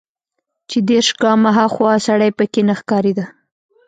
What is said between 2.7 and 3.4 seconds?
ښکارېده.